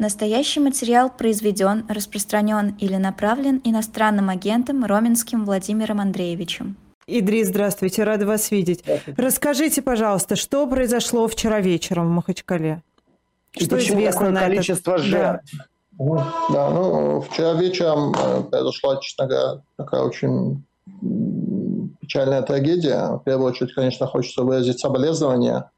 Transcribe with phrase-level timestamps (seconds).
[0.00, 6.78] Настоящий материал произведен, распространен или направлен иностранным агентом Роменским Владимиром Андреевичем.
[7.06, 8.82] Идрис, здравствуйте, рада вас видеть.
[9.18, 12.80] Расскажите, пожалуйста, что произошло вчера вечером в Махачкале?
[13.52, 15.04] И что почему известно такое на количество этот...
[15.04, 15.54] жертв?
[15.98, 16.32] Да.
[16.48, 20.64] да, ну, вчера вечером э, произошла, честно говоря, такая очень
[22.00, 23.18] печальная трагедия.
[23.18, 25.70] В первую очередь, конечно, хочется выразить соболезнования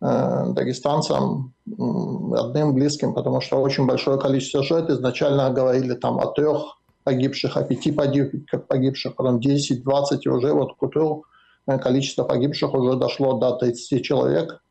[0.00, 4.90] э, дагестанцам, родным, близким, потому что очень большое количество жертв.
[4.90, 10.76] Изначально говорили там о трех погибших, о пяти погибших, потом 10, 20, и уже вот
[10.76, 11.24] к утру
[11.66, 14.62] э, количество погибших уже дошло до 30 человек,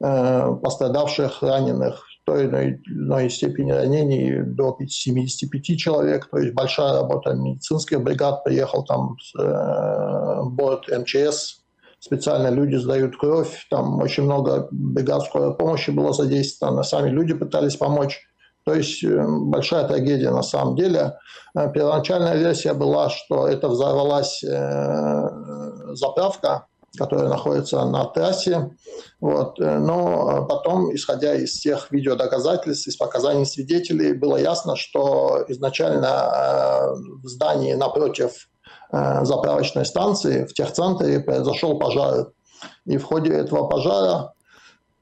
[0.00, 6.94] э, пострадавших, раненых в той или иной степени ранений до 75 человек, то есть большая
[6.94, 11.65] работа медицинских бригад, приехал там э, борт МЧС,
[12.06, 17.76] специально люди сдают кровь, там очень много бригад скорой помощи было задействовано, сами люди пытались
[17.76, 18.20] помочь.
[18.64, 21.18] То есть э, большая трагедия на самом деле.
[21.56, 25.28] Э, первоначальная версия была, что это взорвалась э,
[25.94, 28.70] заправка, которая находится на трассе.
[29.20, 29.58] Вот.
[29.58, 37.74] Но потом, исходя из тех видеодоказательств, из показаний свидетелей, было ясно, что изначально в здании
[37.74, 38.48] напротив
[38.92, 42.32] заправочной станции в техцентре произошел пожар.
[42.84, 44.32] И в ходе этого пожара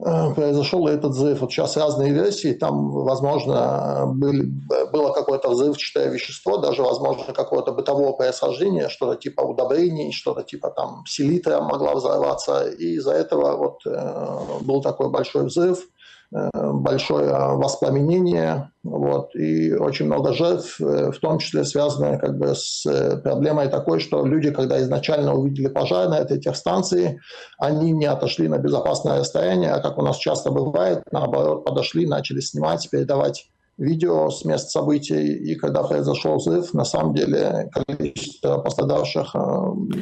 [0.01, 1.41] Э, произошел этот взрыв.
[1.41, 4.53] Вот сейчас разные версии, там, возможно, были,
[4.93, 11.05] было какое-то взрывчатое вещество, даже, возможно, какого-то бытового происхождения, что-то типа удобрений, что-то типа там
[11.07, 15.87] селитра могла взорваться, и из-за этого вот э, был такой большой взрыв.
[16.33, 22.55] Э, большое воспламенение, вот, и очень много жертв, э, в том числе связанные как бы
[22.57, 27.21] с э, проблемой такой, что люди, когда изначально увидели пожар на этой техстанции,
[27.59, 32.41] они не отошли на безопасное расстояние, а как у нас часто бывает, наоборот, подошли, начали
[32.41, 39.35] снимать, передавать видео с мест событий, и когда произошел взрыв, на самом деле количество пострадавших
[39.35, 39.39] э,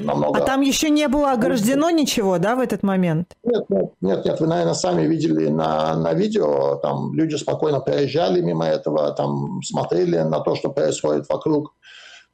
[0.04, 0.38] намного...
[0.38, 3.36] А там еще не было ограждено ничего, да, в этот момент?
[3.44, 8.40] Нет, нет, нет, нет вы, наверное, сами видели на, на видео, там люди спокойно проезжали
[8.40, 11.74] мимо этого, там смотрели на то, что происходит вокруг.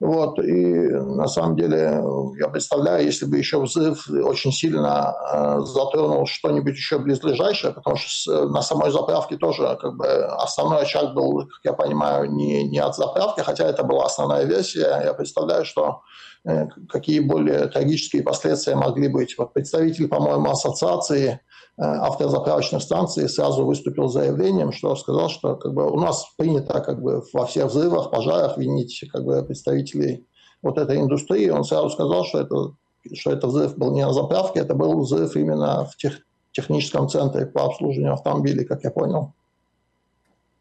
[0.01, 2.01] Вот, и на самом деле
[2.39, 8.49] я представляю, если бы еще взрыв очень сильно э, затронул что-нибудь еще близлежащее, потому что
[8.49, 12.95] на самой заправке тоже как бы основной очаг был, как я понимаю, не, не от
[12.95, 15.03] заправки, хотя это была основная версия.
[15.05, 16.03] Я представляю, что
[16.45, 19.37] э, какие более трагические последствия могли быть.
[19.37, 21.41] Вот представитель, по-моему, ассоциации
[21.81, 26.81] Э, автозаправочных станций сразу выступил с заявлением, что сказал, что как бы, у нас принято
[26.81, 30.27] как бы, во всех взрывах, пожарах винить как бы, представителей
[30.61, 31.49] вот этой индустрии.
[31.51, 32.75] Он сразу сказал, что это,
[33.15, 36.19] что это взрыв был не на заправке, это был взрыв именно в тех,
[36.51, 39.35] техническом центре по обслуживанию автомобилей, как я понял.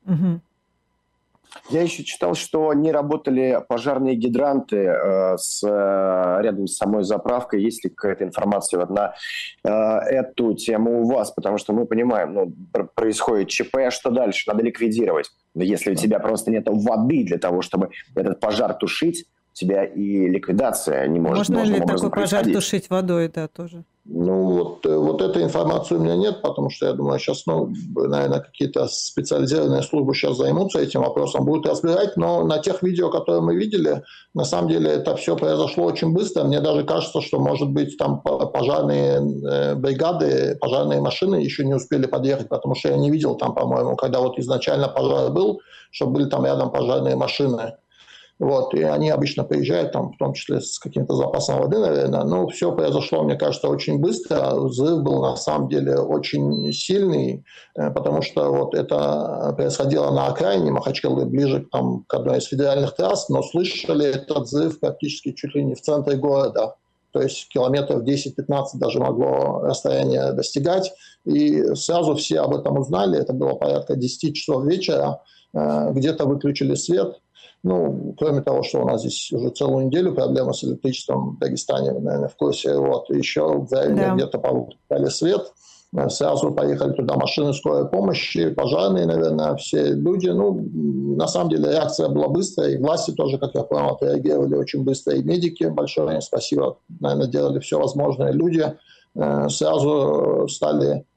[0.05, 0.41] Угу.
[1.69, 7.61] Я еще читал, что не работали пожарные гидранты э, с, э, рядом с самой заправкой.
[7.61, 9.15] Есть ли какая-то информация вот на
[9.63, 11.31] э, эту тему у вас?
[11.31, 12.53] Потому что мы понимаем, ну,
[12.95, 14.49] происходит ЧП, а что дальше?
[14.49, 15.29] Надо ликвидировать.
[15.55, 19.83] Но если у тебя просто нет воды для того, чтобы этот пожар тушить, у тебя
[19.83, 23.83] и ликвидация не может Можно ли такой пожар тушить водой, да, тоже?
[24.09, 27.73] Ну, вот, э, вот этой информации у меня нет, потому что я думаю, сейчас, ну,
[27.93, 33.41] наверное, какие-то специализированные службы сейчас займутся этим вопросом, будут разбирать, но на тех видео, которые
[33.41, 34.03] мы видели,
[34.33, 36.45] на самом деле это все произошло очень быстро.
[36.45, 42.05] Мне даже кажется, что, может быть, там пожарные э, бригады, пожарные машины еще не успели
[42.05, 45.59] подъехать, потому что я не видел там, по-моему, когда вот изначально пожар был,
[45.91, 47.73] что были там рядом пожарные машины.
[48.39, 52.23] Вот, и они обычно приезжают, там, в том числе с каким-то запасом воды, наверное.
[52.23, 54.53] Ну, все произошло, мне кажется, очень быстро.
[54.53, 57.43] Взрыв был на самом деле очень сильный,
[57.75, 62.95] э, потому что вот это происходило на окраине Махачкалы, ближе там, к одной из федеральных
[62.95, 66.75] трасс, но слышали этот взрыв практически чуть ли не в центре города.
[67.13, 70.93] То есть километров 10-15 даже могло расстояние достигать.
[71.25, 73.17] И сразу все об этом узнали.
[73.19, 75.23] Это было порядка 10 часов вечера.
[75.55, 77.19] Э, где-то выключили свет,
[77.63, 81.93] ну, кроме того, что у нас здесь уже целую неделю проблема с электричеством в Дагестане,
[81.93, 82.77] вы, наверное, в курсе.
[82.77, 84.15] Вот, еще в районе да.
[84.15, 85.53] где-то получали свет.
[86.09, 90.27] Сразу поехали туда машины скорой помощи, пожарные, наверное, все люди.
[90.27, 90.69] Ну,
[91.15, 95.15] на самом деле реакция была быстрая, и власти тоже, как я понял, отреагировали очень быстро,
[95.15, 98.33] и медики, большое им спасибо, наверное, делали все возможное.
[98.33, 98.65] Люди
[99.15, 101.16] э, сразу стали Э,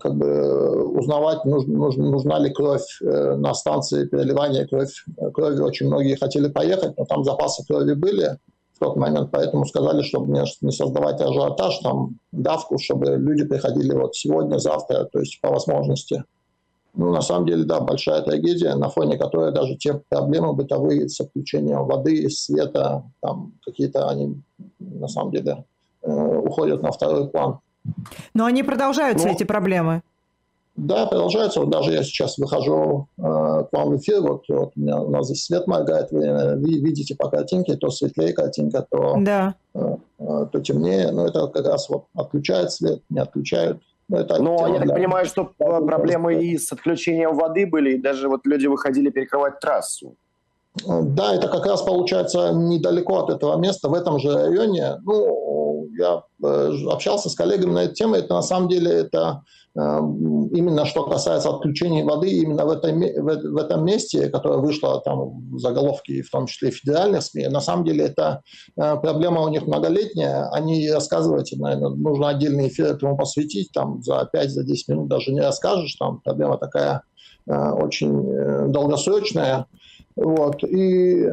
[0.00, 5.60] как бы узнавать, нужна, нужна ли кровь э, на станции переливания кровь, крови.
[5.60, 8.38] Очень многие хотели поехать, но там запасы крови были
[8.74, 13.92] в тот момент, поэтому сказали, чтобы не, не создавать ажиотаж, там давку, чтобы люди приходили
[13.92, 16.24] вот сегодня, завтра, то есть по возможности.
[16.94, 21.20] ну, на самом деле, да, большая трагедия, на фоне которой даже те проблемы бытовые с
[21.20, 24.42] отключением воды, света, там какие-то они,
[24.78, 25.64] на самом деле,
[26.02, 27.58] э, уходят на второй план.
[28.32, 30.02] Но они продолжаются, ну, эти проблемы?
[30.76, 31.60] Да, продолжаются.
[31.60, 35.10] Вот даже я сейчас выхожу э, к вам в эфир, вот, вот у, меня, у
[35.10, 39.54] нас здесь свет моргает, вы, вы видите по картинке, то светлее картинка, то, да.
[39.74, 41.12] э, э, то темнее.
[41.12, 44.94] Но это как раз вот отключают свет, не отключают ну, это Но я так для...
[44.94, 50.14] понимаю, что проблемы и с отключением воды были, и даже вот люди выходили перекрывать трассу.
[50.84, 54.96] Да, это как раз получается недалеко от этого места, в этом же районе.
[55.04, 55.63] Ну,
[55.98, 58.14] я э, общался с коллегами на эту тему.
[58.14, 59.42] Это на самом деле это
[59.76, 65.50] Эм, именно что касается отключения воды, именно в этом, в этом месте, которое вышло там
[65.50, 68.42] в заголовке, в том числе федеральных СМИ, на самом деле это
[68.76, 70.48] э, проблема у них многолетняя.
[70.50, 74.62] Они рассказывать, наверное, нужно отдельный эфир этому посвятить, там за 5-10 за
[74.92, 77.02] минут даже не расскажешь, там проблема такая
[77.50, 79.66] э, очень э, долгосрочная.
[80.14, 80.62] Вот.
[80.62, 81.26] И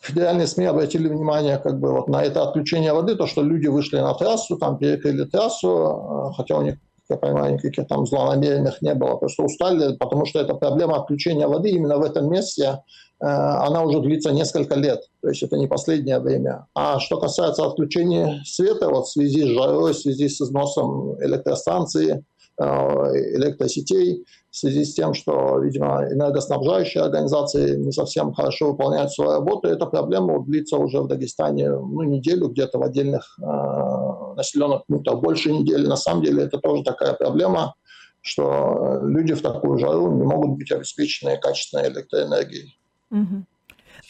[0.00, 3.98] федеральные СМИ обратили внимание как бы вот на это отключение воды, то, что люди вышли
[3.98, 6.76] на трассу, там перекрыли трассу, хотя у них
[7.10, 11.70] я понимаю, никаких там злонамеренных не было, просто устали, потому что эта проблема отключения воды
[11.70, 12.82] именно в этом месте,
[13.20, 16.66] э, она уже длится несколько лет, то есть это не последнее время.
[16.74, 22.12] А что касается отключения света вот в связи с жарой, в связи с износом электростанции,
[22.16, 22.22] э,
[22.60, 29.68] электросетей, в связи с тем, что, видимо, энергоснабжающие организации не совсем хорошо выполняют свою работу.
[29.68, 35.52] Эта проблема длится уже в Дагестане ну, неделю, где-то в отдельных э, населенных пунктах больше
[35.52, 35.86] недели.
[35.86, 37.74] На самом деле это тоже такая проблема,
[38.22, 42.78] что люди в такую жару не могут быть обеспечены качественной электроэнергией.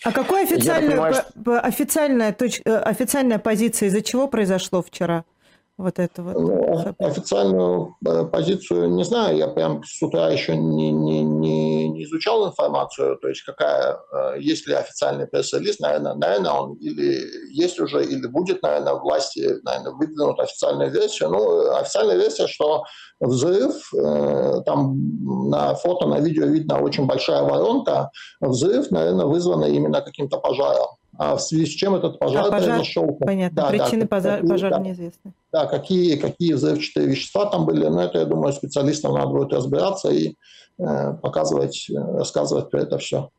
[0.04, 1.60] А какая официальная, понимаю, что...
[1.60, 2.60] официальная, точ...
[2.64, 5.24] Э, официальная позиция, из-за чего произошло вчера?
[5.78, 6.34] Вот это вот?
[6.34, 12.02] Ну, официальную э, позицию не знаю, я прям с утра еще не, не, не, не
[12.02, 17.78] изучал информацию, то есть какая, э, есть ли официальный пресс-релиз, наверное, наверное, он или есть
[17.78, 21.30] уже, или будет, наверное, власти, наверное, выдвинут официальную версию.
[21.30, 22.82] Ну, официальная версия, что
[23.20, 24.96] взрыв, э, там
[25.48, 28.10] на фото, на видео видно очень большая воронка,
[28.40, 30.97] взрыв, наверное, вызван именно каким-то пожаром.
[31.16, 33.12] А в связи с чем этот пожар, а, пожар произошел?
[33.14, 35.32] Понятно, да, причины да, пожара, какие, пожара да, неизвестны.
[35.52, 40.10] Да, какие, какие взрывчатые вещества там были, но это, я думаю, специалистам надо будет разбираться
[40.10, 40.34] и
[40.78, 43.30] э, показывать, рассказывать про это все.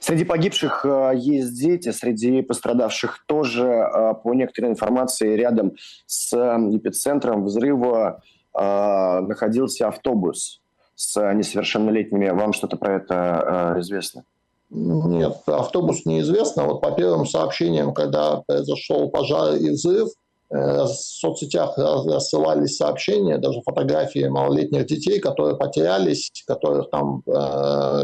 [0.00, 5.72] Среди погибших э, есть дети, среди пострадавших тоже, э, по некоторой информации, рядом
[6.06, 8.22] с эпицентром взрыва
[8.54, 10.60] э, находился автобус
[10.94, 12.30] с несовершеннолетними.
[12.30, 14.24] Вам что-то про это известно?
[14.74, 16.64] Нет, автобус неизвестно.
[16.64, 20.08] Вот по первым сообщениям, когда произошел пожар и взрыв,
[20.50, 28.02] э, в соцсетях рассылались сообщения, даже фотографии малолетних детей, которые потерялись, которых там э,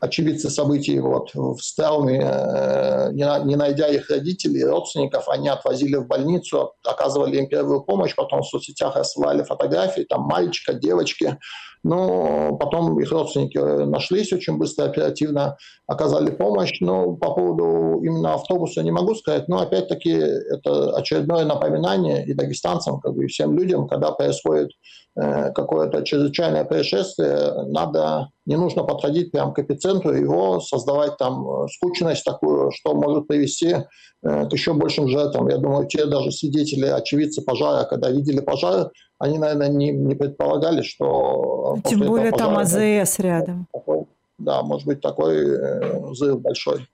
[0.00, 6.72] очевидцы событий вот, в травме, э, не найдя их родителей, родственников, они отвозили в больницу,
[6.84, 11.38] оказывали им первую помощь, потом в соцсетях рассылали фотографии, там мальчика, девочки,
[11.86, 15.56] но потом их родственники нашлись очень быстро, оперативно
[15.86, 16.80] оказали помощь.
[16.80, 23.00] Но по поводу именно автобуса не могу сказать, но опять-таки это очередное напоминание и дагестанцам,
[23.00, 24.70] как бы и всем людям, когда происходит
[25.18, 31.68] Э, какое-то чрезвычайное происшествие, надо, не нужно подходить прямо к эпицентру, его создавать там э,
[31.68, 33.82] скучность такую, что может привести э,
[34.22, 35.48] к еще большим жертвам.
[35.48, 40.82] Я думаю, те даже свидетели, очевидцы пожара, когда видели пожар, они, наверное, не, не предполагали,
[40.82, 41.78] что...
[41.84, 43.66] Тем более там АЗС рядом.
[43.72, 44.04] Такой,
[44.38, 46.86] да, может быть такой взрыв большой.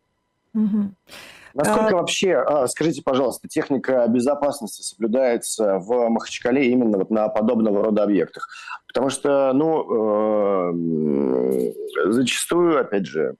[0.55, 0.91] Угу.
[1.55, 1.97] Насколько а...
[1.97, 8.49] вообще, а, скажите, пожалуйста, техника безопасности соблюдается в Махачкале именно вот на подобного рода объектах?
[8.87, 11.73] Потому что, ну, э,
[12.07, 13.37] зачастую, опять же,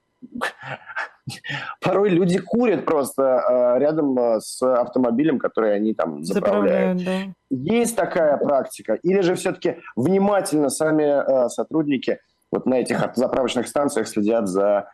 [1.81, 6.99] порой люди курят просто э, рядом э, с автомобилем, который они там заправляют.
[6.99, 7.55] заправляют да.
[7.57, 8.93] Есть такая практика?
[9.03, 12.19] Или же все-таки внимательно сами сотрудники
[12.51, 14.89] вот на этих заправочных станциях следят за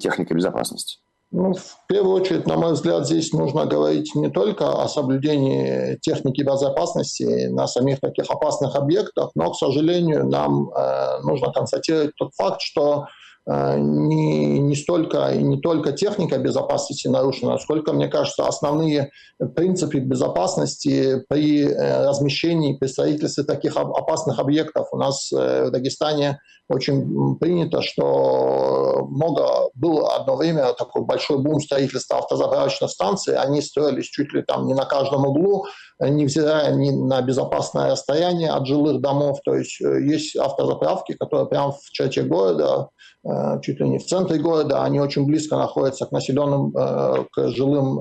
[0.00, 0.98] техникой безопасности?
[1.36, 6.42] Ну, в первую очередь, на мой взгляд, здесь нужно говорить не только о соблюдении техники
[6.42, 12.60] безопасности на самих таких опасных объектах, но, к сожалению, нам э, нужно констатировать тот факт,
[12.60, 19.10] что э, не, не столько не только техника безопасности нарушена, сколько, мне кажется, основные
[19.54, 24.88] принципы безопасности при э, размещении, при строительстве таких опасных объектов.
[24.92, 31.60] У нас э, в Дагестане очень принято, что много было одно время такой большой бум
[31.60, 33.36] строительства автозаправочных станций.
[33.36, 35.66] Они строились чуть ли там не на каждом углу,
[36.00, 39.38] невзирая ни на безопасное расстояние от жилых домов.
[39.44, 42.88] То есть э, есть автозаправки, которые прямо в черте города,
[43.24, 47.48] э, чуть ли не в центре города, они очень близко находятся к населенным, э, к
[47.50, 48.00] жилым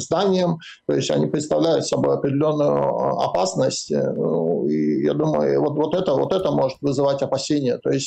[0.00, 0.58] зданиям.
[0.86, 3.90] То есть они представляют собой определенную опасность.
[3.90, 7.78] Ну, и я думаю, вот, вот, это, вот это может вызывать опасения.
[7.78, 7.97] То есть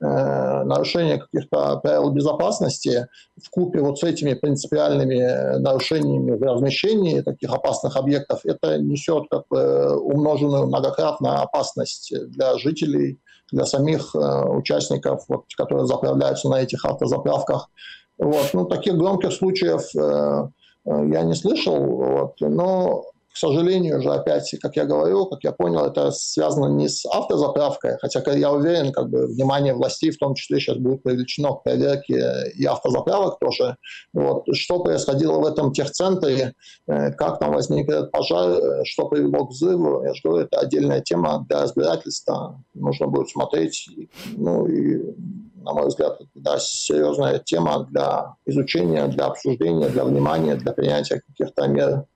[0.00, 3.06] нарушение каких-то правил безопасности
[3.42, 9.44] в купе вот с этими принципиальными нарушениями в размещении таких опасных объектов, это несет как
[9.50, 13.18] бы умноженную многократно опасность для жителей,
[13.52, 17.70] для самих э, участников, вот, которые заправляются на этих автозаправках.
[18.18, 18.50] Вот.
[18.52, 20.48] Ну, таких громких случаев э,
[20.86, 25.52] э, я не слышал, вот, но к сожалению же, опять, как я говорю, как я
[25.52, 30.34] понял, это связано не с автозаправкой, хотя я уверен, как бы внимание властей в том
[30.34, 33.76] числе сейчас будет привлечено к проверке и автозаправок тоже.
[34.12, 34.44] Вот.
[34.52, 36.54] Что происходило в этом техцентре,
[36.86, 40.58] э, как там возник этот пожар, э, что привело к взрыву, я же говорю, это
[40.58, 42.62] отдельная тема для разбирательства.
[42.74, 43.88] Нужно будет смотреть,
[44.36, 45.14] ну и
[45.62, 51.66] на мой взгляд, да, серьезная тема для изучения, для обсуждения, для внимания, для принятия каких-то
[51.66, 52.06] мер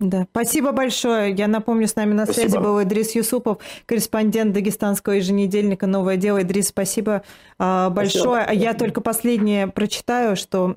[0.00, 1.34] да, спасибо большое.
[1.34, 2.48] Я напомню, с нами на спасибо.
[2.48, 6.40] связи был Идрис Юсупов, корреспондент дагестанского еженедельника «Новое дело».
[6.42, 7.22] Идрис, спасибо
[7.58, 8.44] а, большое.
[8.44, 8.62] Спасибо.
[8.62, 10.76] Я только последнее прочитаю, что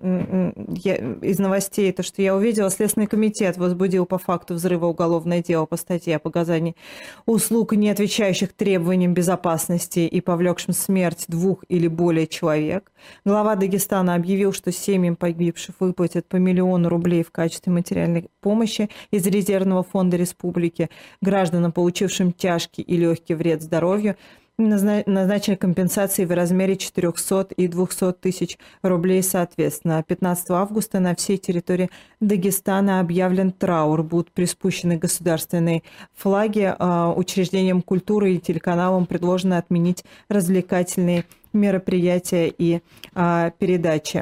[0.70, 2.72] я, из новостей, то, что я увидела.
[2.72, 6.76] Следственный комитет возбудил по факту взрыва уголовное дело по статье о показании
[7.28, 12.92] услуг, не отвечающих требованиям безопасности и повлекшим смерть двух или более человек.
[13.24, 19.26] Глава Дагестана объявил, что семьям погибших выплатят по миллиону рублей в качестве материальной помощи из
[19.26, 20.90] резервного фонда республики
[21.22, 24.16] гражданам, получившим тяжкий и легкий вред здоровью,
[24.58, 30.04] назначили компенсации в размере 400 и 200 тысяч рублей соответственно.
[30.04, 31.90] 15 августа на всей территории
[32.20, 34.04] Дагестана объявлен траур.
[34.04, 35.84] Будут приспущены государственные
[36.16, 36.74] флаги.
[36.78, 42.82] А, учреждениям культуры и телеканалам предложено отменить развлекательные мероприятия и
[43.14, 44.20] а, передачи.